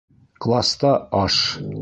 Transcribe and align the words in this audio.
Класта-аш... 0.45 1.37